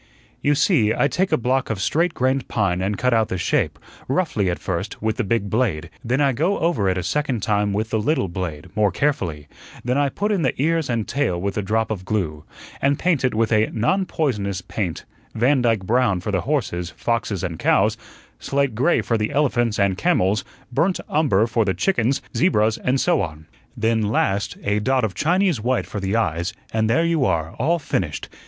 "You 0.41 0.55
see, 0.55 0.91
I 0.95 1.07
take 1.07 1.31
a 1.31 1.37
block 1.37 1.69
of 1.69 1.79
straight 1.79 2.15
grained 2.15 2.47
pine 2.47 2.81
and 2.81 2.97
cut 2.97 3.13
out 3.13 3.27
the 3.27 3.37
shape, 3.37 3.77
roughly 4.07 4.49
at 4.49 4.57
first, 4.57 4.99
with 4.99 5.17
the 5.17 5.23
big 5.23 5.47
blade; 5.47 5.91
then 6.03 6.19
I 6.19 6.31
go 6.31 6.57
over 6.57 6.89
it 6.89 6.97
a 6.97 7.03
second 7.03 7.43
time 7.43 7.71
with 7.71 7.91
the 7.91 7.99
little 7.99 8.27
blade, 8.27 8.69
more 8.75 8.91
carefully; 8.91 9.47
then 9.85 9.99
I 9.99 10.09
put 10.09 10.31
in 10.31 10.41
the 10.41 10.59
ears 10.59 10.89
and 10.89 11.07
tail 11.07 11.39
with 11.39 11.55
a 11.55 11.61
drop 11.61 11.91
of 11.91 12.03
glue, 12.03 12.43
and 12.81 12.97
paint 12.97 13.23
it 13.23 13.35
with 13.35 13.51
a 13.51 13.67
'non 13.71 14.07
poisonous' 14.07 14.61
paint 14.63 15.05
Vandyke 15.35 15.85
brown 15.85 16.19
for 16.19 16.31
the 16.31 16.41
horses, 16.41 16.89
foxes, 16.89 17.43
and 17.43 17.59
cows; 17.59 17.95
slate 18.39 18.73
gray 18.73 19.03
for 19.03 19.19
the 19.19 19.29
elephants 19.31 19.77
and 19.77 19.99
camels; 19.99 20.43
burnt 20.71 20.99
umber 21.09 21.45
for 21.45 21.63
the 21.63 21.75
chickens, 21.75 22.23
zebras, 22.35 22.79
and 22.79 22.99
so 22.99 23.21
on; 23.21 23.45
then, 23.77 24.01
last, 24.01 24.57
a 24.63 24.79
dot 24.79 25.03
of 25.03 25.13
Chinese 25.13 25.61
white 25.61 25.85
for 25.85 25.99
the 25.99 26.15
eyes, 26.15 26.53
and 26.73 26.89
there 26.89 27.05
you 27.05 27.23
are, 27.23 27.51
all 27.59 27.77
finished. 27.77 28.29